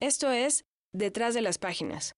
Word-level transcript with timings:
Esto 0.00 0.30
es 0.30 0.64
Detrás 0.92 1.34
de 1.34 1.42
las 1.42 1.58
Páginas. 1.58 2.14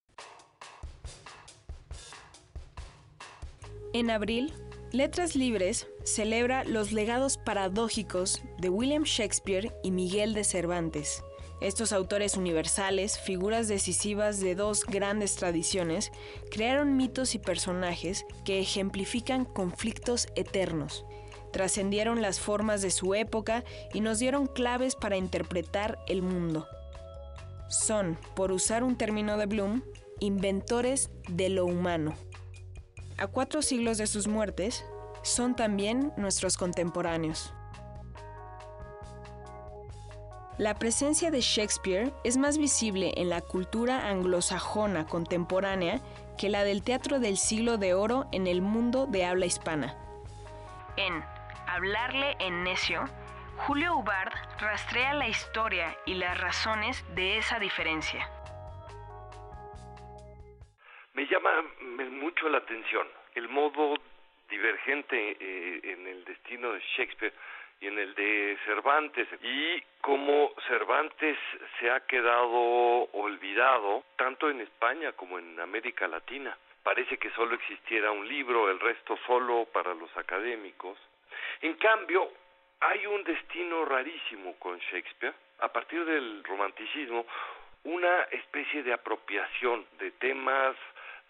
En 3.95 4.11
abril, 4.11 4.53
Letras 4.93 5.35
Libres 5.35 5.87
celebra 6.05 6.65
los 6.65 6.93
legados 6.93 7.39
paradójicos 7.39 8.43
de 8.59 8.69
William 8.69 9.05
Shakespeare 9.05 9.75
y 9.83 9.93
Miguel 9.93 10.35
de 10.35 10.45
Cervantes. 10.45 11.25
Estos 11.63 11.93
autores 11.93 12.37
universales, 12.37 13.19
figuras 13.19 13.67
decisivas 13.67 14.41
de 14.41 14.55
dos 14.55 14.85
grandes 14.85 15.37
tradiciones, 15.37 16.13
crearon 16.51 16.99
mitos 16.99 17.35
y 17.35 17.39
personajes 17.39 18.27
que 18.45 18.61
ejemplifican 18.61 19.47
conflictos 19.47 20.27
eternos. 20.37 21.07
Trascendieron 21.51 22.21
las 22.21 22.41
formas 22.41 22.83
de 22.83 22.91
su 22.91 23.15
época 23.15 23.65
y 23.95 24.03
nos 24.03 24.19
dieron 24.19 24.47
claves 24.47 24.97
para 24.97 25.17
interpretar 25.17 25.99
el 26.09 26.21
mundo. 26.21 26.67
Son, 27.71 28.19
por 28.35 28.51
usar 28.51 28.83
un 28.83 28.97
término 28.97 29.37
de 29.37 29.47
Bloom, 29.47 29.83
inventores 30.19 31.09
de 31.29 31.49
lo 31.51 31.67
humano. 31.67 32.15
A 33.17 33.29
cuatro 33.29 33.63
siglos 33.63 33.97
de 33.97 34.09
sus 34.09 34.27
muertes, 34.27 34.85
son 35.23 35.55
también 35.55 36.13
nuestros 36.17 36.57
contemporáneos. 36.57 37.55
La 40.59 40.75
presencia 40.75 41.31
de 41.31 41.41
Shakespeare 41.41 42.13
es 42.25 42.37
más 42.37 42.59
visible 42.59 43.15
en 43.17 43.29
la 43.29 43.41
cultura 43.41 44.09
anglosajona 44.09 45.07
contemporánea 45.07 46.03
que 46.37 46.49
la 46.49 46.65
del 46.65 46.83
teatro 46.83 47.21
del 47.21 47.39
siglo 47.39 47.79
de 47.79 47.95
oro 47.95 48.27
en 48.33 48.49
el 48.49 48.63
mundo 48.63 49.07
de 49.07 49.25
habla 49.25 49.47
hispana. 49.47 49.97
En 50.97 51.23
Hablarle 51.73 52.37
en 52.41 52.65
necio, 52.65 53.05
Julio 53.67 53.95
Hubbard 53.97 54.33
rastrea 54.59 55.13
la 55.13 55.29
historia 55.29 55.95
y 56.07 56.15
las 56.15 56.41
razones 56.41 57.05
de 57.15 57.37
esa 57.37 57.59
diferencia. 57.59 58.27
Me 61.13 61.27
llama 61.27 61.51
mucho 62.11 62.49
la 62.49 62.59
atención 62.59 63.07
el 63.35 63.49
modo 63.49 63.97
divergente 64.49 65.37
eh, 65.39 65.81
en 65.85 66.07
el 66.07 66.25
destino 66.25 66.73
de 66.73 66.81
Shakespeare 66.97 67.35
y 67.81 67.89
en 67.89 67.99
el 67.99 68.15
de 68.15 68.59
Cervantes 68.65 69.29
y 69.43 69.83
cómo 70.01 70.53
Cervantes 70.67 71.37
se 71.79 71.91
ha 71.91 72.01
quedado 72.07 73.11
olvidado 73.13 74.05
tanto 74.17 74.49
en 74.49 74.63
España 74.63 75.13
como 75.13 75.39
en 75.39 75.61
América 75.61 76.09
Latina. 76.09 76.57
Parece 76.83 77.19
que 77.19 77.31
solo 77.33 77.57
existiera 77.57 78.11
un 78.11 78.27
libro, 78.27 78.71
el 78.71 78.81
resto 78.81 79.19
solo 79.27 79.67
para 79.67 79.93
los 79.95 80.15
académicos. 80.17 80.99
En 81.61 81.75
cambio, 81.75 82.31
hay 82.81 83.07
un 83.07 83.23
destino 83.25 83.85
rarísimo 83.85 84.55
con 84.59 84.79
Shakespeare. 84.79 85.35
A 85.61 85.69
partir 85.69 86.05
del 86.05 86.43
romanticismo, 86.45 87.27
una 87.85 88.23
especie 88.31 88.83
de 88.83 88.93
apropiación 88.93 89.87
de 89.99 90.11
temas, 90.13 90.75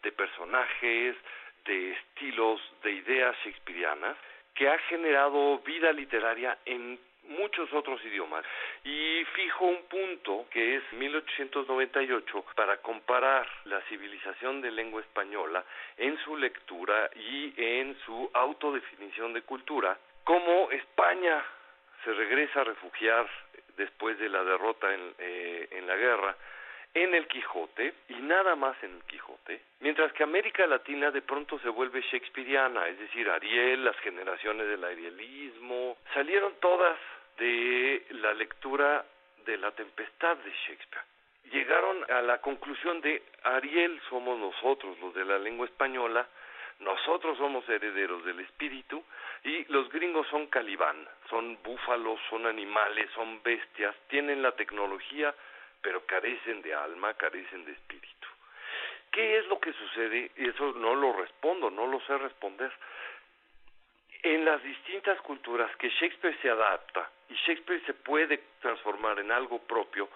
de 0.03 0.13
personajes, 0.13 1.17
de 1.65 1.93
estilos, 1.93 2.61
de 2.83 2.93
ideas 2.93 3.37
shakespearianas, 3.45 4.17
que 4.55 4.69
ha 4.69 4.79
generado 4.79 5.59
vida 5.59 5.93
literaria 5.93 6.59
en 6.65 6.99
muchos 7.29 7.73
otros 7.73 8.05
idiomas 8.05 8.45
y 8.85 9.25
fijo 9.35 9.67
un 9.67 9.83
punto 9.85 10.47
que 10.51 10.77
es 10.77 10.83
1898 10.93 12.45
para 12.57 12.79
comparar 12.79 13.47
la 13.65 13.81
civilización 13.83 14.61
de 14.61 14.71
lengua 14.71 15.01
española 15.01 15.65
en 15.97 16.19
su 16.25 16.37
lectura 16.37 17.11
y 17.15 17.53
en 17.57 17.97
su 18.05 18.31
autodefinición 18.33 19.33
de 19.33 19.43
cultura, 19.43 19.97
como 20.31 20.71
España 20.71 21.45
se 22.05 22.13
regresa 22.13 22.61
a 22.61 22.65
refugiar 22.65 23.29
después 23.77 24.17
de 24.21 24.29
la 24.29 24.45
derrota 24.45 24.95
en, 24.95 25.13
eh, 25.19 25.67
en 25.73 25.89
la 25.89 25.97
guerra 25.97 26.37
en 26.95 27.17
el 27.17 27.27
Quijote 27.27 27.95
y 28.11 28.15
nada 28.15 28.55
más 28.55 28.81
en 28.85 28.95
el 28.95 29.03
Quijote, 29.07 29.61
mientras 29.81 30.13
que 30.13 30.23
América 30.23 30.69
Latina 30.69 31.11
de 31.11 31.23
pronto 31.23 31.59
se 31.59 31.69
vuelve 31.69 32.01
shakespeariana, 32.03 32.87
es 32.87 33.01
decir, 33.01 33.29
Ariel, 33.29 33.85
las 33.85 33.97
generaciones 33.99 34.69
del 34.69 34.85
arielismo, 34.85 35.97
salieron 36.15 36.53
todas 36.61 36.97
de 37.37 38.07
la 38.11 38.33
lectura 38.33 39.05
de 39.45 39.57
la 39.57 39.73
tempestad 39.73 40.37
de 40.37 40.53
Shakespeare. 40.65 41.07
Llegaron 41.51 42.09
a 42.09 42.23
la 42.23 42.41
conclusión 42.41 43.01
de 43.01 43.21
Ariel 43.43 44.01
somos 44.09 44.39
nosotros, 44.39 44.97
los 45.01 45.13
de 45.13 45.25
la 45.25 45.41
lengua 45.41 45.67
española, 45.67 46.25
nosotros 46.79 47.37
somos 47.37 47.69
herederos 47.69 48.25
del 48.25 48.41
espíritu 48.41 49.05
y 49.45 49.65
los 49.73 49.89
gringos 49.91 50.27
son 50.29 50.47
calibán, 50.49 51.09
son 51.29 51.59
búfalos, 51.63 52.21
son 52.29 52.47
animales, 52.47 53.11
son 53.15 53.43
bestias, 53.43 53.95
tienen 54.09 54.43
la 54.43 54.53
tecnología, 54.53 55.35
pero 55.81 56.05
carecen 56.05 56.61
de 56.63 56.75
alma, 56.75 57.15
carecen 57.15 57.65
de 57.65 57.73
espíritu. 57.73 58.29
¿Qué 59.11 59.39
es 59.39 59.47
lo 59.47 59.59
que 59.59 59.73
sucede? 59.73 60.31
Y 60.37 60.49
eso 60.49 60.73
no 60.73 60.95
lo 60.95 61.13
respondo, 61.15 61.71
no 61.71 61.87
lo 61.87 62.01
sé 62.03 62.17
responder. 62.19 62.71
En 64.23 64.45
las 64.45 64.63
distintas 64.63 65.21
culturas 65.23 65.75
que 65.77 65.89
Shakespeare 65.89 66.39
se 66.43 66.51
adapta 66.51 67.11
y 67.31 67.35
Shakespeare 67.35 67.83
se 67.87 67.95
puede 67.95 68.39
transformar 68.61 69.19
en 69.19 69.33
algo 69.33 69.59
propio, 69.61 70.09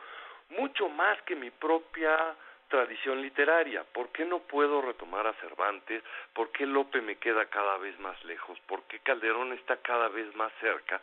mucho 0.51 0.89
más 0.91 1.21
que 1.23 1.35
mi 1.35 1.51
propia 1.51 2.37
tradición 2.75 3.23
literaria. 3.23 3.85
¿Por 3.85 4.09
qué 4.09 4.25
no 4.25 4.41
puedo 4.41 4.83
retomar 4.83 5.29
a 5.29 5.35
Cervantes? 5.35 6.03
¿Por 6.35 6.51
qué 6.51 6.67
Lope 6.67 7.01
me 7.03 7.19
queda 7.19 7.47
cada 7.47 7.77
vez 7.79 7.97
más 8.01 8.23
lejos? 8.25 8.59
¿Por 8.67 8.83
qué 8.85 8.99
Calderón 8.99 9.53
está 9.53 9.77
cada 9.77 10.09
vez 10.09 10.35
más 10.35 10.53
cerca? 10.61 11.01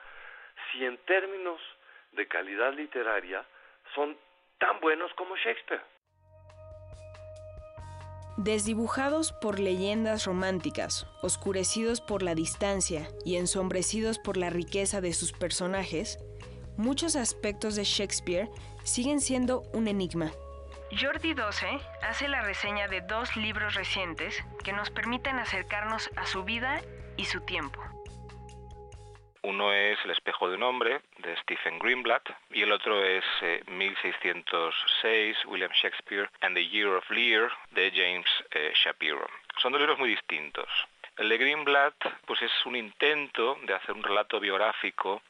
Si 0.70 0.84
en 0.84 0.98
términos 1.06 1.62
de 2.12 2.28
calidad 2.28 2.74
literaria 2.74 3.46
son 3.96 4.18
tan 4.59 4.82
buenos 4.82 5.14
como 5.14 5.38
Shakespeare. 5.38 5.82
Desdibujados 8.36 9.32
por 9.32 9.62
leyendas 9.62 10.26
románticas, 10.26 11.08
oscurecidos 11.22 12.02
por 12.02 12.22
la 12.22 12.36
distancia 12.36 13.08
y 13.24 13.38
ensombrecidos 13.38 14.20
por 14.20 14.36
la 14.36 14.50
riqueza 14.50 15.00
de 15.00 15.14
sus 15.14 15.32
personajes, 15.32 16.20
muchos 16.76 17.16
aspectos 17.16 17.78
de 17.78 17.86
Shakespeare 17.86 18.50
siguen 18.84 19.22
siendo 19.22 19.62
un 19.74 19.88
enigma. 19.88 20.34
Jordi 21.00 21.34
12 21.34 21.79
hace 22.02 22.28
la 22.28 22.41
reseña 22.41 22.90
de 22.90 23.00
dos 23.00 23.38
libros 23.38 23.75
recientes 23.75 24.44
que 24.62 24.74
nos 24.74 24.90
permiten 24.90 25.40
acercarnos 25.40 26.09
a 26.18 26.25
su 26.25 26.44
vida 26.44 26.81
y 27.16 27.25
su 27.25 27.46
tiempo. 27.46 27.81
Uno 29.44 29.72
es 29.72 29.97
El 30.03 30.12
espejo 30.12 30.50
de 30.50 30.57
un 30.57 30.63
hombre, 30.63 31.02
de 31.19 31.35
Stephen 31.38 31.79
Greenblatt, 31.79 32.29
y 32.52 32.62
el 32.63 32.72
otro 32.74 33.03
es 33.03 33.24
1606, 33.68 35.03
eh, 35.03 35.34
William 35.47 35.72
Shakespeare 35.72 36.29
and 36.41 36.56
the 36.56 36.68
Year 36.68 36.90
of 36.90 37.09
Lear, 37.09 37.50
de 37.72 37.90
James 37.91 38.28
eh, 38.52 38.73
Shapiro. 38.75 39.25
Son 39.62 39.72
dos 39.72 39.79
libros 39.79 39.97
muy 39.97 40.09
distintos. 40.09 40.68
El 41.18 41.29
de 41.29 41.38
Greenblatt 41.38 41.96
pues 42.25 42.41
es 42.41 42.52
un 42.66 42.75
intento 42.75 43.58
de 43.63 43.73
hacer 43.73 43.96
un 43.96 44.03
relato 44.03 44.40
biográfico 44.40 45.22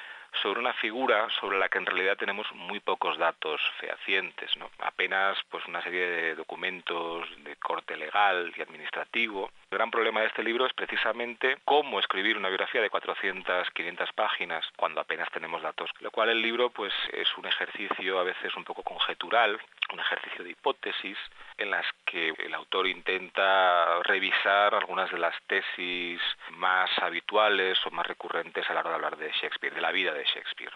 sobre 0.42 0.59
una 0.59 0.74
figura 0.74 1.28
sobre 1.40 1.59
la 1.59 1.69
que 1.69 1.78
en 1.78 1.86
realidad 1.86 2.18
tenemos 2.18 2.47
muy 2.53 2.80
pocos 2.80 3.18
datos 3.18 3.62
fehacientes, 3.80 4.56
¿no? 4.58 4.69
apenas 4.80 5.38
pues 5.50 5.66
una 5.68 5.81
serie 5.81 6.06
de 6.06 6.36
documentos 6.36 7.28
de 7.44 7.56
corte 7.58 7.97
legal 7.97 8.52
y 8.56 8.62
administrativo. 8.62 9.52
El 9.72 9.78
gran 9.78 9.90
problema 9.90 10.20
de 10.20 10.28
este 10.28 10.44
libro 10.44 10.66
es 10.66 10.74
precisamente 10.74 11.58
cómo 11.64 12.02
escribir 12.02 12.36
una 12.36 12.50
biografía 12.50 12.82
de 12.82 12.90
400, 12.90 13.72
500 13.72 14.12
páginas 14.12 14.66
cuando 14.76 15.00
apenas 15.00 15.32
tenemos 15.32 15.62
datos, 15.62 15.90
lo 16.02 16.12
cual 16.12 16.28
el 16.28 16.42
libro 16.42 16.72
pues 16.72 16.94
es 17.14 17.30
un 17.38 17.46
ejercicio 17.46 18.20
a 18.20 18.24
veces 18.24 18.54
un 18.58 18.66
poco 18.66 18.84
conjetural, 18.84 19.58
un 19.94 20.00
ejercicio 20.02 20.44
de 20.44 20.50
hipótesis 20.50 21.18
en 21.58 21.72
las 21.72 21.86
que 22.04 22.34
el 22.38 22.54
autor 22.54 22.86
intenta 22.86 24.04
revisar 24.04 24.76
algunas 24.76 25.09
de 25.09 25.20
las 25.20 25.42
tesis 25.48 26.20
más 26.50 26.90
habituales 27.00 27.80
o 27.86 27.92
más 27.92 28.06
recurrentes 28.06 28.70
a 28.70 28.74
la 28.74 28.82
hora 28.82 28.90
de 28.90 28.96
hablar 28.96 29.16
de 29.16 29.32
Shakespeare, 29.32 29.74
de 29.74 29.82
la 29.82 29.94
vida 29.94 30.14
de 30.14 30.26
Shakespeare. 30.26 30.74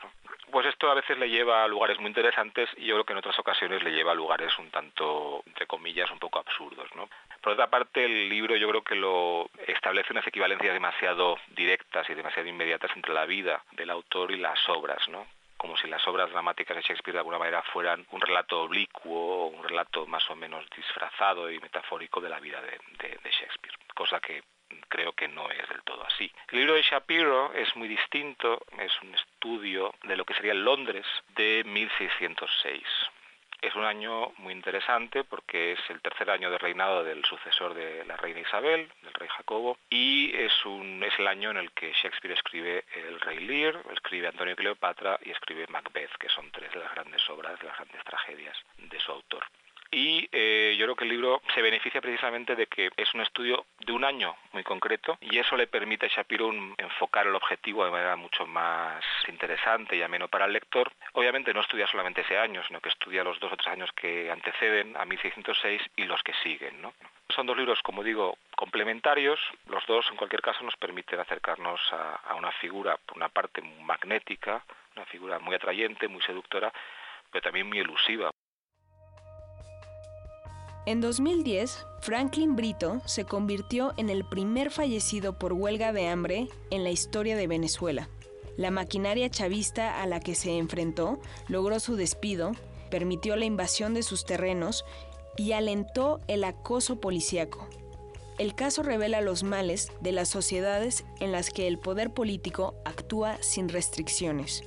Pues 0.50 0.68
esto 0.68 0.90
a 0.90 0.94
veces 0.94 1.18
le 1.18 1.30
lleva 1.30 1.66
a 1.66 1.68
lugares 1.68 2.00
muy 2.00 2.08
interesantes 2.08 2.70
y 2.78 2.86
yo 2.86 2.96
creo 2.96 3.04
que 3.04 3.14
en 3.14 3.20
otras 3.20 3.38
ocasiones 3.40 3.84
le 3.84 3.92
lleva 3.92 4.14
a 4.14 4.16
lugares 4.16 4.58
un 4.58 4.70
tanto, 4.72 5.44
entre 5.48 5.68
comillas, 5.68 6.10
un 6.12 6.20
poco 6.20 6.40
absurdos. 6.40 6.88
¿no? 6.96 7.10
Por 7.46 7.54
otra 7.54 7.70
parte, 7.70 8.04
el 8.04 8.28
libro 8.28 8.56
yo 8.56 8.68
creo 8.68 8.84
que 8.84 8.96
lo 8.96 9.52
establece 9.68 10.14
unas 10.14 10.26
equivalencias 10.26 10.74
demasiado 10.74 11.38
directas 11.50 12.10
y 12.10 12.16
demasiado 12.16 12.50
inmediatas 12.50 12.90
entre 12.96 13.14
la 13.14 13.28
vida 13.28 13.64
del 13.74 13.92
autor 13.92 14.32
y 14.32 14.38
las 14.38 14.58
obras, 14.68 15.08
¿no? 15.10 15.28
como 15.56 15.78
si 15.78 15.88
las 15.88 16.08
obras 16.08 16.32
dramáticas 16.32 16.76
de 16.76 16.82
Shakespeare 16.82 17.14
de 17.14 17.20
alguna 17.20 17.38
manera 17.38 17.62
fueran 17.72 18.04
un 18.10 18.20
relato 18.20 18.64
oblicuo, 18.64 19.46
un 19.46 19.64
relato 19.64 20.08
más 20.08 20.28
o 20.32 20.36
menos 20.36 20.66
disfrazado 20.76 21.52
y 21.52 21.60
metafórico 21.60 22.20
de 22.20 22.30
la 22.30 22.40
vida 22.40 22.60
de, 22.64 22.80
Shakespeare, 23.30 23.78
cosa 23.94 24.20
que 24.20 24.42
creo 24.90 25.14
que 25.14 25.28
no 25.28 25.48
es 25.52 25.70
del 25.70 25.84
todo 25.84 26.04
así. 26.04 26.32
El 26.50 26.58
libro 26.58 26.74
de 26.74 26.82
Shapiro 26.82 27.54
es 27.54 27.76
muy 27.76 27.88
distinto, 27.88 28.66
es 28.80 28.92
un 29.04 29.14
estudio 29.14 29.94
de 30.02 30.18
lo 30.18 30.26
que 30.26 30.34
sería 30.34 30.56
Londres 30.56 31.06
de 31.36 31.64
1606. 31.64 32.82
Es 33.62 33.76
un 33.76 33.86
año 33.86 34.32
muy 34.38 34.54
interesante 34.54 35.24
porque 35.24 35.74
es 35.74 35.80
el 35.90 36.02
tercer 36.02 36.30
año 36.30 36.52
de 36.52 36.58
reinado 36.58 37.04
del 37.04 37.24
sucesor 37.26 37.74
de 37.74 38.06
la 38.06 38.18
reina 38.18 38.42
Isabel, 38.42 38.90
del 39.02 39.14
rey 39.14 39.28
Jacobo, 39.30 39.78
y 39.90 40.36
es, 40.36 40.66
un, 40.66 41.04
es 41.04 41.18
el 41.18 41.28
año 41.28 41.52
en 41.52 41.58
el 41.58 41.72
que 41.72 41.92
Shakespeare 41.94 42.34
escribe 42.34 42.86
El 42.94 43.20
Rey 43.20 43.40
Lear, 43.40 43.82
escribe 43.92 44.28
Antonio 44.28 44.56
Cleopatra 44.56 45.20
y 45.24 45.32
escribe 45.32 45.66
Macbeth, 45.70 46.16
que 46.20 46.30
son 46.30 46.52
tres 46.52 46.72
de 46.74 46.80
las 46.80 46.94
grandes 46.94 47.28
obras, 47.30 47.60
de 47.60 47.68
las 47.68 47.78
grandes 47.78 48.04
tragedias 48.04 48.58
de 48.78 49.00
su 49.00 49.12
autor. 49.12 49.46
Y 49.92 50.28
eh, 50.32 50.76
yo 50.78 50.86
creo 50.86 50.96
que 50.96 51.04
el 51.04 51.10
libro 51.10 51.42
se 51.54 51.62
beneficia 51.62 52.02
precisamente 52.02 52.56
de 52.56 52.68
que 52.68 52.90
es 52.98 53.14
un 53.14 53.22
estudio 53.22 53.66
de 53.80 53.94
un 53.94 54.04
año 54.04 54.36
muy 54.52 54.64
concreto 54.64 55.18
y 55.22 55.38
eso 55.38 55.56
le 55.56 55.68
permite 55.68 56.08
a 56.08 56.10
Shapiro 56.10 56.52
enfocar 56.78 57.28
el 57.28 57.36
objetivo 57.36 57.86
de 57.86 57.92
manera 57.92 58.16
mucho 58.16 58.46
más 58.46 59.04
interesante 59.28 59.96
y 59.96 60.02
ameno 60.02 60.28
para 60.28 60.46
el 60.46 60.54
lector. 60.54 60.92
Obviamente 61.14 61.54
no 61.54 61.62
estudia 61.62 61.88
solamente 61.88 62.22
ese 62.22 62.38
año, 62.38 62.62
sino 62.68 62.82
que 62.82 62.90
estudia 62.90 63.24
los 63.24 63.40
dos 63.40 63.52
o 63.54 63.58
tres 63.58 63.68
años 63.68 63.92
que 63.94 64.32
anteceden 64.32 64.96
a 64.98 65.06
1606 65.06 65.82
y 65.96 66.04
los 66.06 66.22
que 66.24 66.34
siguen. 66.44 66.82
¿no? 66.82 66.94
Son 67.30 67.46
dos 67.46 67.58
libros, 67.58 67.82
como 67.82 68.04
digo, 68.04 68.38
complementarios. 68.56 69.40
Los 69.68 69.86
dos, 69.86 70.06
en 70.10 70.18
cualquier 70.18 70.42
caso, 70.42 70.64
nos 70.64 70.76
permiten 70.78 71.20
acercarnos 71.20 71.80
a, 71.92 72.16
a 72.16 72.36
una 72.36 72.52
figura, 72.52 72.98
por 73.06 73.18
una 73.18 73.30
parte 73.30 73.62
magnética, 73.62 74.64
una 74.96 75.06
figura 75.06 75.40
muy 75.40 75.56
atrayente, 75.56 76.08
muy 76.08 76.22
seductora, 76.22 76.72
pero 77.32 77.42
también 77.42 77.68
muy 77.68 77.80
elusiva. 77.80 78.32
En 80.88 81.02
2010, 81.02 81.84
Franklin 82.02 82.56
Brito 82.56 83.02
se 83.06 83.26
convirtió 83.26 83.96
en 83.98 84.12
el 84.12 84.24
primer 84.24 84.70
fallecido 84.70 85.34
por 85.34 85.54
huelga 85.54 85.92
de 85.92 86.08
hambre 86.08 86.48
en 86.70 86.84
la 86.84 86.92
historia 86.92 87.36
de 87.36 87.48
Venezuela. 87.48 88.08
La 88.56 88.70
maquinaria 88.70 89.28
chavista 89.32 90.04
a 90.04 90.06
la 90.06 90.20
que 90.20 90.36
se 90.36 90.60
enfrentó 90.60 91.20
logró 91.48 91.80
su 91.80 91.96
despido, 91.96 92.52
permitió 92.92 93.36
la 93.36 93.46
invasión 93.46 93.96
de 93.96 94.04
sus 94.04 94.26
terrenos 94.26 94.86
y 95.38 95.54
alentó 95.54 96.22
el 96.28 96.44
acoso 96.44 97.00
policíaco. 97.00 97.68
El 98.38 98.54
caso 98.54 98.84
revela 98.84 99.22
los 99.22 99.42
males 99.42 99.92
de 100.02 100.12
las 100.12 100.30
sociedades 100.30 101.04
en 101.20 101.32
las 101.32 101.50
que 101.50 101.68
el 101.68 101.80
poder 101.80 102.14
político 102.14 102.76
actúa 102.86 103.42
sin 103.42 103.70
restricciones. 103.70 104.62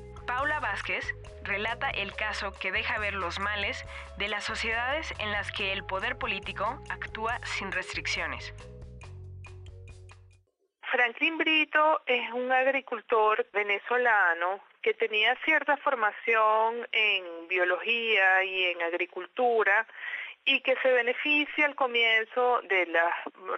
Relata 1.43 1.91
el 1.91 2.15
caso 2.15 2.53
que 2.53 2.73
deja 2.73 2.99
ver 2.99 3.15
los 3.15 3.41
males 3.41 3.85
de 4.17 4.29
las 4.29 4.45
sociedades 4.45 5.13
en 5.19 5.33
las 5.33 5.51
que 5.51 5.73
el 5.73 5.85
poder 5.85 6.17
político 6.17 6.83
actúa 6.89 7.41
sin 7.45 7.73
restricciones. 7.73 8.55
Franklin 10.91 11.37
Brito 11.37 12.01
es 12.07 12.31
un 12.33 12.51
agricultor 12.51 13.47
venezolano 13.53 14.61
que 14.81 14.95
tenía 14.95 15.37
cierta 15.45 15.77
formación 15.79 16.89
en 16.93 17.49
biología 17.49 18.43
y 18.45 18.65
en 18.67 18.83
agricultura 18.83 19.87
y 20.49 20.63
que 20.63 20.77
se 20.77 20.91
beneficia 20.91 21.67
al 21.67 21.75
comienzo 21.75 22.63
de 22.63 22.87
las 22.87 23.13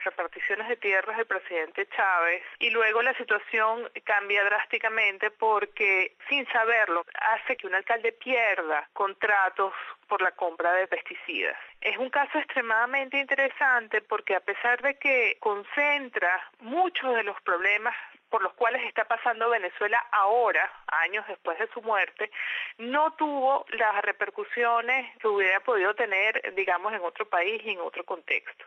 reparticiones 0.04 0.66
de 0.66 0.76
tierras 0.76 1.16
del 1.16 1.26
presidente 1.26 1.86
Chávez 1.94 2.42
y 2.58 2.70
luego 2.70 3.00
la 3.00 3.14
situación 3.14 3.88
cambia 4.02 4.42
drásticamente 4.42 5.30
porque 5.30 6.16
sin 6.28 6.44
saberlo 6.48 7.06
hace 7.14 7.56
que 7.56 7.68
un 7.68 7.76
alcalde 7.76 8.10
pierda 8.10 8.88
contratos 8.92 9.72
por 10.08 10.20
la 10.20 10.32
compra 10.32 10.72
de 10.72 10.88
pesticidas. 10.88 11.56
Es 11.80 11.96
un 11.96 12.10
caso 12.10 12.38
extremadamente 12.38 13.20
interesante 13.20 14.00
porque 14.02 14.34
a 14.34 14.40
pesar 14.40 14.82
de 14.82 14.98
que 14.98 15.36
concentra 15.38 16.42
muchos 16.58 17.14
de 17.14 17.22
los 17.22 17.40
problemas 17.42 17.94
por 18.30 18.42
los 18.42 18.52
cuales 18.54 18.82
está 18.84 19.04
pasando 19.04 19.50
Venezuela 19.50 19.98
ahora, 20.12 20.70
años 20.86 21.26
después 21.28 21.58
de 21.58 21.68
su 21.74 21.82
muerte, 21.82 22.30
no 22.78 23.12
tuvo 23.14 23.66
las 23.70 24.02
repercusiones 24.02 25.16
que 25.18 25.28
hubiera 25.28 25.60
podido 25.60 25.94
tener, 25.94 26.54
digamos, 26.54 26.92
en 26.92 27.02
otro 27.02 27.28
país 27.28 27.60
y 27.64 27.70
en 27.70 27.80
otro 27.80 28.04
contexto. 28.04 28.64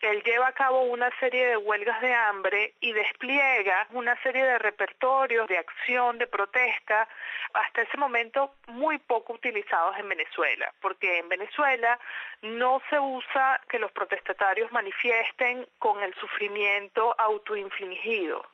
Él 0.00 0.22
lleva 0.22 0.48
a 0.48 0.52
cabo 0.52 0.82
una 0.82 1.10
serie 1.18 1.48
de 1.48 1.56
huelgas 1.56 2.00
de 2.00 2.14
hambre 2.14 2.74
y 2.80 2.92
despliega 2.92 3.88
una 3.90 4.14
serie 4.22 4.44
de 4.44 4.58
repertorios 4.58 5.48
de 5.48 5.58
acción, 5.58 6.18
de 6.18 6.28
protesta, 6.28 7.08
hasta 7.52 7.82
ese 7.82 7.96
momento 7.96 8.54
muy 8.68 8.98
poco 8.98 9.32
utilizados 9.32 9.98
en 9.98 10.08
Venezuela, 10.08 10.72
porque 10.80 11.18
en 11.18 11.28
Venezuela 11.28 11.98
no 12.42 12.80
se 12.90 13.00
usa 13.00 13.60
que 13.68 13.80
los 13.80 13.90
protestatarios 13.90 14.70
manifiesten 14.70 15.66
con 15.80 16.00
el 16.02 16.14
sufrimiento 16.14 17.16
autoinfligido 17.18 18.46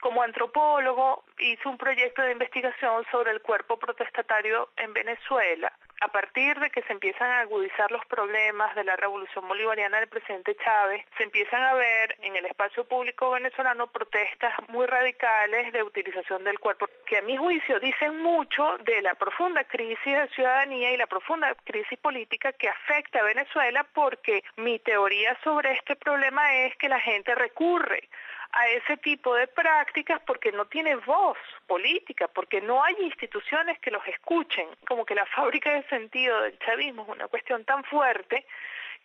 como 0.00 0.22
antropólogo 0.22 1.24
hizo 1.38 1.70
un 1.70 1.78
proyecto 1.78 2.22
de 2.22 2.32
investigación 2.32 3.04
sobre 3.10 3.32
el 3.32 3.40
cuerpo 3.40 3.78
protestatario 3.78 4.68
en 4.76 4.92
Venezuela. 4.92 5.72
A 6.00 6.08
partir 6.08 6.58
de 6.60 6.68
que 6.68 6.82
se 6.82 6.92
empiezan 6.92 7.30
a 7.30 7.40
agudizar 7.40 7.90
los 7.90 8.04
problemas 8.06 8.74
de 8.74 8.84
la 8.84 8.96
revolución 8.96 9.48
bolivariana 9.48 10.00
del 10.00 10.08
presidente 10.08 10.54
Chávez, 10.62 11.02
se 11.16 11.22
empiezan 11.24 11.62
a 11.62 11.72
ver 11.72 12.16
en 12.20 12.36
el 12.36 12.44
espacio 12.44 12.84
público 12.84 13.30
venezolano 13.30 13.86
protestas 13.86 14.52
muy 14.68 14.86
radicales 14.86 15.72
de 15.72 15.82
utilización 15.82 16.44
del 16.44 16.58
cuerpo, 16.58 16.86
que 17.06 17.18
a 17.18 17.22
mi 17.22 17.38
juicio 17.38 17.80
dicen 17.80 18.20
mucho 18.20 18.76
de 18.84 19.00
la 19.00 19.14
profunda 19.14 19.64
crisis 19.64 20.04
de 20.04 20.28
ciudadanía 20.34 20.92
y 20.92 20.98
la 20.98 21.06
profunda 21.06 21.54
crisis 21.64 21.98
política 21.98 22.52
que 22.52 22.68
afecta 22.68 23.20
a 23.20 23.24
Venezuela, 23.24 23.86
porque 23.94 24.44
mi 24.56 24.78
teoría 24.80 25.34
sobre 25.42 25.72
este 25.72 25.96
problema 25.96 26.54
es 26.54 26.76
que 26.76 26.90
la 26.90 27.00
gente 27.00 27.34
recurre 27.34 28.08
a 28.54 28.68
ese 28.68 28.96
tipo 28.98 29.34
de 29.34 29.48
prácticas 29.48 30.20
porque 30.26 30.52
no 30.52 30.64
tiene 30.66 30.94
voz 30.96 31.36
política, 31.66 32.28
porque 32.28 32.60
no 32.60 32.82
hay 32.84 32.94
instituciones 33.00 33.78
que 33.80 33.90
los 33.90 34.06
escuchen, 34.06 34.68
como 34.86 35.04
que 35.04 35.14
la 35.14 35.26
fábrica 35.26 35.72
de 35.72 35.82
sentido 35.88 36.40
del 36.40 36.56
chavismo 36.60 37.02
es 37.02 37.08
una 37.08 37.28
cuestión 37.28 37.64
tan 37.64 37.82
fuerte 37.84 38.46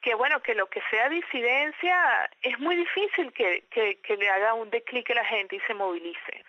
que 0.01 0.15
bueno, 0.15 0.41
que 0.41 0.55
lo 0.55 0.67
que 0.67 0.81
sea 0.89 1.09
disidencia 1.09 2.29
es 2.41 2.57
muy 2.59 2.75
difícil 2.75 3.33
que, 3.33 3.63
que, 3.69 4.17
le 4.17 4.29
haga 4.29 4.53
un 4.53 4.69
declique 4.69 5.11
a 5.13 5.17
la 5.17 5.25
gente 5.25 5.57
y 5.57 5.59
se 5.61 5.73
movilice. 5.73 6.45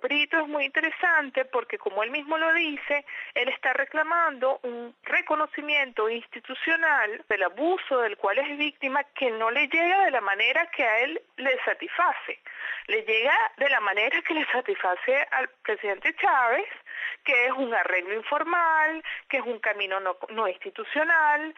Brito 0.00 0.38
es 0.40 0.48
muy 0.48 0.64
interesante 0.64 1.44
porque, 1.44 1.78
como 1.78 2.02
él 2.02 2.10
mismo 2.10 2.36
lo 2.36 2.52
dice, 2.52 3.04
él 3.34 3.48
está 3.48 3.72
reclamando 3.72 4.60
un 4.62 4.94
reconocimiento 5.04 6.10
institucional 6.10 7.24
del 7.28 7.44
abuso 7.44 8.00
del 8.00 8.16
cual 8.16 8.38
es 8.38 8.58
víctima 8.58 9.04
que 9.14 9.30
no 9.30 9.50
le 9.50 9.66
llega 9.68 10.04
de 10.04 10.10
la 10.10 10.20
manera 10.20 10.70
que 10.70 10.84
a 10.84 11.00
él 11.00 11.22
le 11.36 11.58
satisface. 11.64 12.40
Le 12.88 13.02
llega 13.02 13.34
de 13.56 13.70
la 13.70 13.80
manera 13.80 14.20
que 14.22 14.34
le 14.34 14.44
satisface 14.46 15.26
al 15.30 15.48
presidente 15.62 16.14
Chávez, 16.16 16.66
que 17.24 17.46
es 17.46 17.52
un 17.52 17.72
arreglo 17.72 18.14
informal, 18.14 19.02
que 19.28 19.38
es 19.38 19.44
un 19.44 19.58
camino 19.60 20.00
no, 20.00 20.16
no 20.30 20.48
institucional. 20.48 21.54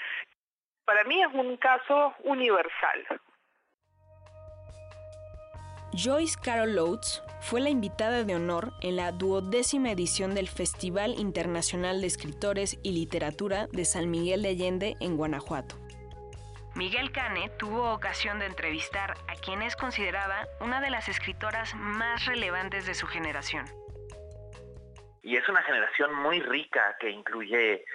Para 0.84 1.04
mí 1.04 1.20
es 1.20 1.32
un 1.32 1.56
caso 1.56 2.14
universal. 2.24 3.06
Joyce 5.96 6.36
Carol 6.38 6.78
Oates 6.78 7.22
fue 7.40 7.62
la 7.62 7.70
invitada 7.70 8.22
de 8.22 8.34
honor 8.34 8.72
en 8.82 8.96
la 8.96 9.12
duodécima 9.12 9.90
edición 9.90 10.34
del 10.34 10.46
Festival 10.46 11.14
Internacional 11.16 12.02
de 12.02 12.06
Escritores 12.06 12.78
y 12.82 12.92
Literatura 12.92 13.66
de 13.72 13.86
San 13.86 14.10
Miguel 14.10 14.42
de 14.42 14.50
Allende 14.50 14.96
en 15.00 15.16
Guanajuato. 15.16 15.76
Miguel 16.74 17.12
Cane 17.12 17.48
tuvo 17.58 17.94
ocasión 17.94 18.38
de 18.38 18.44
entrevistar 18.44 19.14
a 19.26 19.36
quien 19.36 19.62
es 19.62 19.74
considerada 19.74 20.46
una 20.60 20.82
de 20.82 20.90
las 20.90 21.08
escritoras 21.08 21.74
más 21.74 22.26
relevantes 22.26 22.84
de 22.84 22.92
su 22.92 23.06
generación. 23.06 23.64
Y 25.22 25.36
es 25.36 25.48
una 25.48 25.62
generación 25.62 26.14
muy 26.14 26.40
rica 26.40 26.94
que 27.00 27.08
incluye 27.08 27.86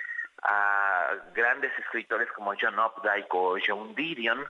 a 0.42 1.12
grandes 1.36 1.72
escritores 1.78 2.32
como 2.32 2.54
John 2.60 2.80
Updike 2.80 3.32
o 3.32 3.58
John 3.64 3.94
Didion, 3.94 4.44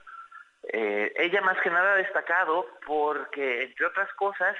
eh, 0.64 1.12
ella 1.16 1.40
más 1.40 1.60
que 1.60 1.70
nada 1.70 1.94
ha 1.94 1.96
destacado 1.96 2.66
porque, 2.86 3.64
entre 3.64 3.86
otras 3.86 4.12
cosas, 4.14 4.56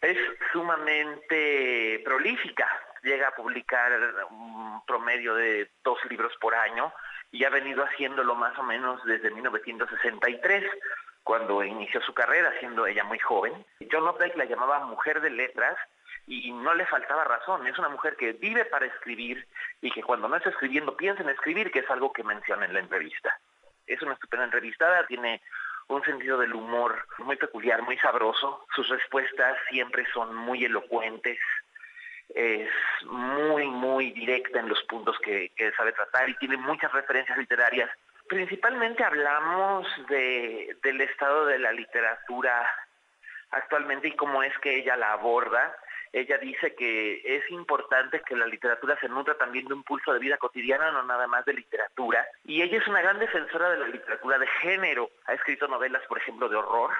es 0.00 0.18
sumamente 0.52 2.00
prolífica. 2.04 2.68
Llega 3.02 3.28
a 3.28 3.34
publicar 3.34 3.92
un 4.30 4.84
promedio 4.86 5.34
de 5.34 5.70
dos 5.84 5.98
libros 6.08 6.32
por 6.40 6.54
año 6.54 6.92
y 7.30 7.44
ha 7.44 7.50
venido 7.50 7.84
haciéndolo 7.84 8.34
más 8.34 8.58
o 8.58 8.62
menos 8.62 9.02
desde 9.04 9.30
1963, 9.30 10.64
cuando 11.22 11.62
inició 11.62 12.00
su 12.02 12.12
carrera, 12.12 12.52
siendo 12.58 12.86
ella 12.86 13.04
muy 13.04 13.18
joven. 13.18 13.64
John 13.90 14.08
Updike 14.08 14.36
la 14.36 14.46
llamaba 14.46 14.80
mujer 14.80 15.20
de 15.20 15.30
letras 15.30 15.76
y 16.26 16.50
no 16.52 16.74
le 16.74 16.86
faltaba 16.86 17.24
razón. 17.24 17.66
Es 17.66 17.78
una 17.78 17.88
mujer 17.88 18.16
que 18.16 18.32
vive 18.32 18.64
para 18.64 18.86
escribir 18.86 19.46
y 19.80 19.90
que 19.90 20.02
cuando 20.02 20.28
no 20.28 20.36
está 20.36 20.50
escribiendo 20.50 20.96
piensa 20.96 21.22
en 21.22 21.28
escribir, 21.28 21.70
que 21.70 21.80
es 21.80 21.90
algo 21.90 22.12
que 22.12 22.24
menciona 22.24 22.64
en 22.64 22.74
la 22.74 22.80
entrevista 22.80 23.38
es 23.92 24.02
una 24.02 24.14
estupenda 24.14 24.44
entrevistada, 24.44 25.06
tiene 25.06 25.40
un 25.88 26.02
sentido 26.04 26.38
del 26.38 26.54
humor 26.54 27.06
muy 27.18 27.36
peculiar, 27.36 27.82
muy 27.82 27.98
sabroso. 27.98 28.64
Sus 28.74 28.88
respuestas 28.88 29.56
siempre 29.68 30.06
son 30.12 30.34
muy 30.34 30.64
elocuentes. 30.64 31.38
Es 32.32 32.70
muy, 33.06 33.66
muy 33.66 34.12
directa 34.12 34.60
en 34.60 34.68
los 34.68 34.80
puntos 34.84 35.18
que, 35.18 35.50
sabe 35.76 35.92
tratar 35.92 36.28
y 36.28 36.36
tiene 36.36 36.56
muchas 36.56 36.92
referencias 36.92 37.36
literarias. 37.36 37.90
Principalmente 38.28 39.02
hablamos 39.02 39.86
de, 40.08 40.76
del 40.84 41.00
estado 41.00 41.46
de 41.46 41.58
la 41.58 41.72
literatura 41.72 42.64
actualmente 43.50 44.08
y 44.08 44.16
cómo 44.16 44.44
es 44.44 44.56
que 44.58 44.76
ella 44.76 44.96
la 44.96 45.12
aborda 45.12 45.74
ella 46.12 46.38
dice 46.38 46.74
que 46.74 47.22
es 47.24 47.48
importante 47.50 48.20
que 48.22 48.34
la 48.34 48.46
literatura 48.46 48.98
se 48.98 49.08
nutra 49.08 49.34
también 49.34 49.66
de 49.68 49.74
un 49.74 49.84
pulso 49.84 50.12
de 50.12 50.18
vida 50.18 50.38
cotidiana, 50.38 50.90
no 50.90 51.04
nada 51.04 51.28
más 51.28 51.44
de 51.44 51.52
literatura. 51.52 52.26
Y 52.44 52.62
ella 52.62 52.78
es 52.78 52.88
una 52.88 53.00
gran 53.00 53.20
defensora 53.20 53.70
de 53.70 53.78
la 53.78 53.86
literatura 53.86 54.38
de 54.38 54.46
género. 54.60 55.10
Ha 55.26 55.34
escrito 55.34 55.68
novelas, 55.68 56.02
por 56.08 56.18
ejemplo, 56.18 56.48
de 56.48 56.56
horror, 56.56 56.90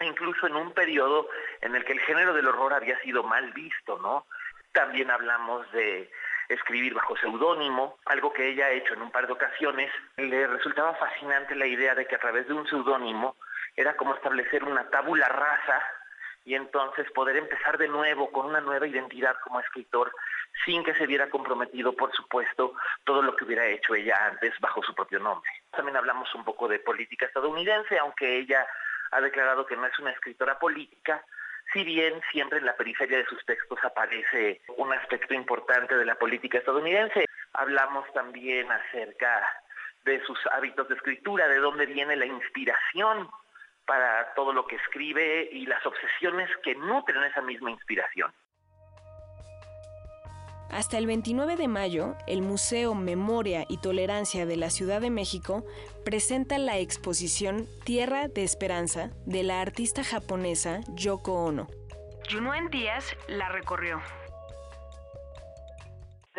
incluso 0.00 0.46
en 0.46 0.54
un 0.54 0.72
periodo 0.72 1.28
en 1.62 1.74
el 1.74 1.84
que 1.84 1.94
el 1.94 2.00
género 2.00 2.32
del 2.32 2.46
horror 2.46 2.72
había 2.72 2.98
sido 3.00 3.24
mal 3.24 3.52
visto, 3.52 3.98
¿no? 3.98 4.26
También 4.72 5.10
hablamos 5.10 5.70
de 5.72 6.08
escribir 6.48 6.94
bajo 6.94 7.16
seudónimo, 7.16 7.98
algo 8.06 8.32
que 8.32 8.48
ella 8.48 8.66
ha 8.66 8.70
hecho 8.70 8.94
en 8.94 9.02
un 9.02 9.10
par 9.10 9.26
de 9.26 9.32
ocasiones. 9.32 9.90
Le 10.16 10.46
resultaba 10.46 10.94
fascinante 10.94 11.56
la 11.56 11.66
idea 11.66 11.96
de 11.96 12.06
que 12.06 12.14
a 12.14 12.20
través 12.20 12.46
de 12.46 12.54
un 12.54 12.68
seudónimo 12.68 13.36
era 13.76 13.96
como 13.96 14.14
establecer 14.14 14.62
una 14.62 14.88
tabula 14.90 15.26
rasa 15.26 15.84
y 16.44 16.54
entonces 16.54 17.10
poder 17.12 17.36
empezar 17.36 17.78
de 17.78 17.88
nuevo 17.88 18.30
con 18.30 18.46
una 18.46 18.60
nueva 18.60 18.86
identidad 18.86 19.36
como 19.44 19.60
escritor 19.60 20.12
sin 20.64 20.82
que 20.82 20.94
se 20.94 21.06
viera 21.06 21.30
comprometido, 21.30 21.92
por 21.94 22.12
supuesto, 22.12 22.74
todo 23.04 23.22
lo 23.22 23.36
que 23.36 23.44
hubiera 23.44 23.66
hecho 23.66 23.94
ella 23.94 24.16
antes 24.26 24.52
bajo 24.60 24.82
su 24.82 24.94
propio 24.94 25.18
nombre. 25.18 25.50
También 25.70 25.96
hablamos 25.96 26.34
un 26.34 26.44
poco 26.44 26.68
de 26.68 26.78
política 26.78 27.26
estadounidense, 27.26 27.98
aunque 27.98 28.38
ella 28.38 28.66
ha 29.12 29.20
declarado 29.20 29.66
que 29.66 29.76
no 29.76 29.86
es 29.86 29.98
una 29.98 30.10
escritora 30.10 30.58
política, 30.58 31.24
si 31.72 31.84
bien 31.84 32.20
siempre 32.32 32.58
en 32.58 32.66
la 32.66 32.76
periferia 32.76 33.18
de 33.18 33.26
sus 33.26 33.44
textos 33.44 33.78
aparece 33.84 34.60
un 34.76 34.92
aspecto 34.92 35.34
importante 35.34 35.96
de 35.96 36.04
la 36.04 36.16
política 36.16 36.58
estadounidense. 36.58 37.26
Hablamos 37.52 38.10
también 38.12 38.70
acerca 38.70 39.62
de 40.04 40.20
sus 40.24 40.38
hábitos 40.52 40.88
de 40.88 40.94
escritura, 40.94 41.46
de 41.48 41.58
dónde 41.58 41.86
viene 41.86 42.16
la 42.16 42.26
inspiración 42.26 43.28
para 43.90 44.32
todo 44.34 44.52
lo 44.52 44.68
que 44.68 44.76
escribe 44.76 45.48
y 45.50 45.66
las 45.66 45.84
obsesiones 45.84 46.48
que 46.62 46.76
nutren 46.76 47.24
esa 47.24 47.42
misma 47.42 47.72
inspiración. 47.72 48.32
Hasta 50.70 50.96
el 50.96 51.08
29 51.08 51.56
de 51.56 51.66
mayo, 51.66 52.14
el 52.28 52.40
Museo 52.40 52.94
Memoria 52.94 53.64
y 53.68 53.80
Tolerancia 53.80 54.46
de 54.46 54.56
la 54.56 54.70
Ciudad 54.70 55.00
de 55.00 55.10
México 55.10 55.64
presenta 56.04 56.58
la 56.58 56.78
exposición 56.78 57.66
Tierra 57.84 58.28
de 58.28 58.44
Esperanza 58.44 59.10
de 59.26 59.42
la 59.42 59.60
artista 59.60 60.04
japonesa 60.04 60.82
Yoko 60.94 61.46
Ono. 61.46 61.66
Junuen 62.30 62.70
Díaz 62.70 63.16
la 63.26 63.48
recorrió. 63.48 64.00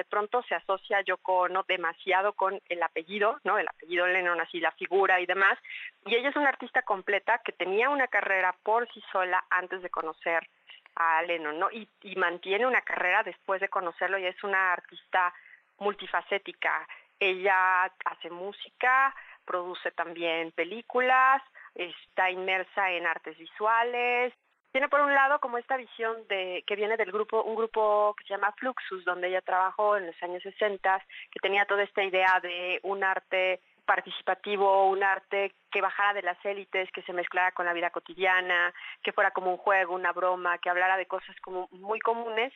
De 0.02 0.06
pronto 0.06 0.42
se 0.50 0.56
asocia 0.56 1.02
Yoko 1.02 1.42
Ono 1.42 1.62
demasiado 1.68 2.34
con 2.34 2.60
el 2.70 2.82
apellido, 2.82 3.40
¿no? 3.44 3.60
El 3.60 3.68
apellido 3.68 4.08
Lennon, 4.08 4.42
así 4.42 4.60
la 4.60 4.72
figura 4.72 5.22
y 5.22 5.28
demás. 5.28 5.60
Y 6.08 6.16
ella 6.16 6.30
es 6.30 6.36
una 6.36 6.50
artista 6.50 6.82
completa 6.82 7.40
que 7.46 7.52
tenía 7.52 7.88
una 7.92 8.08
carrera 8.08 8.56
por 8.64 8.92
sí 8.92 9.04
sola 9.12 9.46
antes 9.52 9.84
de 9.84 9.92
conocer 9.92 10.50
a 10.96 11.22
Lennon, 11.22 11.60
¿no? 11.60 11.70
Y, 11.70 11.88
mantiene 12.16 12.66
una 12.66 12.82
carrera 12.82 13.22
después 13.22 13.62
de 13.62 13.70
conocerlo 13.70 14.18
y 14.18 14.26
es 14.26 14.44
una 14.44 14.74
artista 14.74 15.32
multifacética. 15.78 16.88
Ella 17.20 17.84
hace 18.04 18.32
música, 18.32 19.16
produce 19.46 19.92
también 19.92 20.52
películas, 20.54 21.44
está 21.76 22.32
inmersa 22.32 22.90
en 22.90 23.06
artes 23.06 23.38
visuales. 23.38 24.34
Tiene 24.72 24.88
por 24.88 25.02
un 25.02 25.14
lado 25.14 25.40
como 25.40 25.58
esta 25.58 25.76
visión 25.76 26.26
de 26.30 26.64
que 26.66 26.78
viene 26.78 26.96
del 26.96 27.12
grupo, 27.12 27.44
un 27.44 27.56
grupo 27.56 28.16
que 28.18 28.24
se 28.24 28.34
llama 28.34 28.54
Fluxus, 28.54 29.04
donde 29.04 29.28
ella 29.28 29.42
trabajó 29.42 29.98
en 29.98 30.08
los 30.08 30.24
años 30.24 30.42
60, 30.44 31.06
que 31.30 31.40
tenía 31.42 31.66
toda 31.66 31.84
esta 31.84 32.04
idea 32.04 32.40
de 32.42 32.80
un 32.84 33.04
arte 33.04 33.60
participativo, 33.86 34.88
un 34.88 35.04
arte 35.04 35.54
que 35.70 35.82
bajara 35.82 36.14
de 36.14 36.22
las 36.22 36.38
élites, 36.46 36.90
que 36.94 37.02
se 37.02 37.12
mezclara 37.12 37.52
con 37.52 37.66
la 37.66 37.74
vida 37.74 37.90
cotidiana, 37.90 38.74
que 39.04 39.12
fuera 39.12 39.32
como 39.32 39.52
un 39.52 39.58
juego, 39.58 39.94
una 39.94 40.14
broma, 40.14 40.58
que 40.60 40.70
hablara 40.70 40.96
de 40.96 41.06
cosas 41.06 41.36
como 41.42 41.68
muy 41.72 42.00
comunes. 42.00 42.54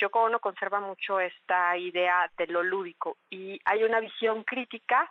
Yoko 0.00 0.22
Ono 0.22 0.40
conserva 0.40 0.80
mucho 0.80 1.20
esta 1.20 1.76
idea 1.76 2.28
de 2.36 2.48
lo 2.48 2.64
lúdico 2.64 3.18
y 3.30 3.60
hay 3.64 3.84
una 3.84 4.00
visión 4.00 4.42
crítica 4.42 5.08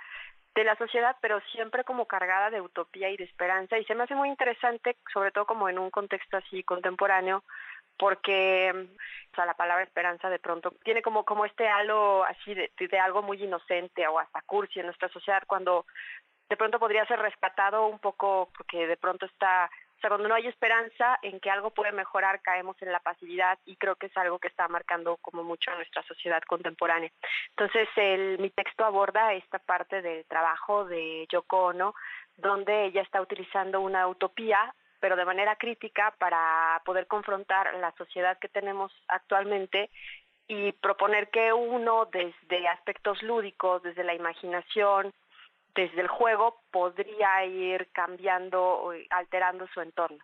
de 0.55 0.63
la 0.63 0.75
sociedad, 0.77 1.17
pero 1.21 1.41
siempre 1.51 1.83
como 1.83 2.05
cargada 2.05 2.49
de 2.49 2.61
utopía 2.61 3.09
y 3.09 3.17
de 3.17 3.25
esperanza. 3.25 3.77
Y 3.77 3.83
se 3.85 3.93
me 3.93 4.03
hace 4.03 4.15
muy 4.15 4.29
interesante, 4.29 4.95
sobre 5.13 5.31
todo 5.31 5.45
como 5.45 5.67
en 5.67 5.77
un 5.77 5.91
contexto 5.91 6.37
así 6.37 6.63
contemporáneo, 6.63 7.43
porque 7.97 8.71
o 9.31 9.35
sea, 9.35 9.45
la 9.45 9.53
palabra 9.53 9.83
esperanza 9.83 10.29
de 10.29 10.39
pronto 10.39 10.71
tiene 10.83 11.01
como, 11.01 11.25
como 11.25 11.45
este 11.45 11.67
halo 11.67 12.23
así 12.23 12.53
de, 12.53 12.71
de 12.77 12.99
algo 12.99 13.21
muy 13.21 13.41
inocente 13.43 14.07
o 14.07 14.17
hasta 14.17 14.41
cursi 14.41 14.79
en 14.79 14.87
nuestra 14.87 15.09
sociedad 15.09 15.43
cuando 15.45 15.85
de 16.49 16.57
pronto 16.57 16.79
podría 16.79 17.05
ser 17.05 17.19
rescatado 17.19 17.87
un 17.87 17.99
poco 17.99 18.49
porque 18.55 18.87
de 18.87 18.97
pronto 18.97 19.25
está, 19.25 19.69
o 19.97 20.01
sea, 20.01 20.09
cuando 20.09 20.27
no 20.27 20.35
hay 20.35 20.47
esperanza 20.47 21.17
en 21.21 21.39
que 21.39 21.49
algo 21.49 21.71
puede 21.71 21.91
mejorar, 21.91 22.41
caemos 22.41 22.75
en 22.81 22.91
la 22.91 22.99
pasividad 22.99 23.57
y 23.65 23.75
creo 23.77 23.95
que 23.95 24.07
es 24.07 24.17
algo 24.17 24.39
que 24.39 24.47
está 24.47 24.67
marcando 24.67 25.17
como 25.17 25.43
mucho 25.43 25.71
a 25.71 25.75
nuestra 25.75 26.03
sociedad 26.03 26.41
contemporánea. 26.43 27.11
Entonces, 27.49 27.87
el, 27.95 28.37
mi 28.39 28.49
texto 28.49 28.83
aborda 28.85 29.33
esta 29.33 29.59
parte 29.59 30.01
del 30.01 30.25
trabajo 30.25 30.85
de 30.85 31.27
Yoko 31.31 31.67
Ono, 31.67 31.95
donde 32.37 32.85
ella 32.85 33.01
está 33.01 33.21
utilizando 33.21 33.81
una 33.81 34.07
utopía 34.07 34.73
pero 34.97 35.17
de 35.17 35.25
manera 35.25 35.55
crítica 35.55 36.15
para 36.17 36.81
poder 36.83 37.05
confrontar 37.05 37.75
la 37.75 37.91
sociedad 37.91 38.39
que 38.39 38.47
tenemos 38.47 38.91
actualmente 39.07 39.91
y 40.47 40.71
proponer 40.71 41.29
que 41.29 41.53
uno 41.53 42.05
desde 42.11 42.67
aspectos 42.67 43.21
lúdicos, 43.21 43.83
desde 43.83 44.03
la 44.03 44.15
imaginación, 44.15 45.13
desde 45.75 46.01
el 46.01 46.07
juego, 46.07 46.61
podría 46.71 47.45
ir 47.45 47.89
cambiando, 47.91 48.93
alterando 49.09 49.67
su 49.67 49.81
entorno. 49.81 50.23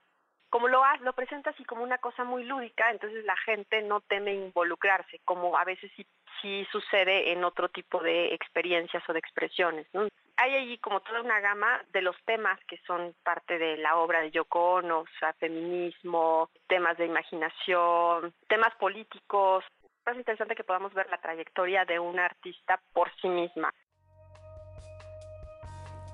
Como 0.49 0.67
lo, 0.67 0.83
lo 1.01 1.13
presenta 1.13 1.51
así 1.51 1.63
como 1.63 1.83
una 1.83 1.97
cosa 1.99 2.25
muy 2.25 2.43
lúdica, 2.43 2.91
entonces 2.91 3.23
la 3.23 3.37
gente 3.37 3.81
no 3.83 4.01
teme 4.01 4.33
involucrarse, 4.33 5.21
como 5.23 5.57
a 5.57 5.63
veces 5.63 5.89
sí, 5.95 6.05
sí 6.41 6.67
sucede 6.71 7.31
en 7.31 7.45
otro 7.45 7.69
tipo 7.69 8.01
de 8.01 8.33
experiencias 8.33 9.01
o 9.07 9.13
de 9.13 9.19
expresiones. 9.19 9.87
hay 10.35 10.55
allí 10.55 10.77
como 10.79 10.99
toda 11.01 11.21
una 11.21 11.39
gama 11.39 11.81
de 11.93 12.01
los 12.01 12.17
temas 12.25 12.59
que 12.67 12.77
son 12.85 13.15
parte 13.23 13.57
de 13.57 13.77
la 13.77 13.95
obra 13.95 14.19
de 14.19 14.31
Yoko 14.31 14.73
Ono, 14.73 14.99
o 14.99 15.07
sea, 15.19 15.31
feminismo, 15.33 16.49
temas 16.67 16.97
de 16.97 17.05
imaginación, 17.05 18.33
temas 18.49 18.75
políticos. 18.75 19.63
Es 20.05 20.17
interesante 20.17 20.55
que 20.55 20.65
podamos 20.65 20.93
ver 20.93 21.09
la 21.09 21.21
trayectoria 21.21 21.85
de 21.85 21.97
una 21.97 22.25
artista 22.25 22.81
por 22.91 23.09
sí 23.21 23.29
misma. 23.29 23.73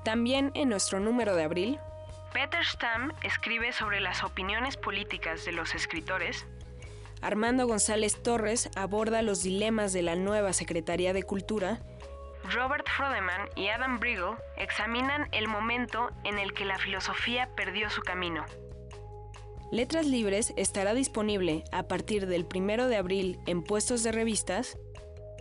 También 0.07 0.51
en 0.53 0.69
nuestro 0.69 1.01
número 1.01 1.35
de 1.35 1.43
abril, 1.43 1.79
Peter 2.31 2.63
Stamm 2.63 3.11
escribe 3.23 3.73
sobre 3.73 3.99
las 3.99 4.23
opiniones 4.23 4.77
políticas 4.77 5.43
de 5.43 5.51
los 5.51 5.75
escritores. 5.75 6.47
Armando 7.21 7.67
González 7.67 8.23
Torres 8.23 8.69
aborda 8.77 9.21
los 9.21 9.43
dilemas 9.43 9.91
de 9.91 10.03
la 10.03 10.15
nueva 10.15 10.53
Secretaría 10.53 11.11
de 11.11 11.23
Cultura 11.23 11.81
Robert 12.53 12.87
Frodeman 12.87 13.49
y 13.57 13.67
Adam 13.67 13.99
Briggle 13.99 14.37
examinan 14.55 15.27
el 15.33 15.49
momento 15.49 16.09
en 16.23 16.39
el 16.39 16.53
que 16.53 16.63
la 16.63 16.77
filosofía 16.77 17.49
perdió 17.57 17.89
su 17.89 18.01
camino. 18.01 18.45
Letras 19.73 20.05
Libres 20.05 20.53
estará 20.55 20.93
disponible 20.93 21.65
a 21.73 21.83
partir 21.83 22.27
del 22.27 22.47
1 22.49 22.87
de 22.87 22.95
abril 22.95 23.39
en 23.45 23.61
puestos 23.61 24.03
de 24.03 24.13
revistas 24.13 24.77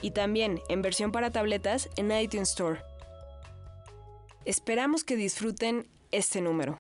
y 0.03 0.11
también 0.11 0.61
en 0.69 0.83
versión 0.83 1.13
para 1.13 1.31
tabletas 1.31 1.89
en 1.95 2.11
iTunes 2.11 2.49
Store. 2.49 2.96
Esperamos 4.47 5.03
que 5.03 5.17
disfruten 5.17 5.89
este 6.13 6.41
número. 6.41 6.79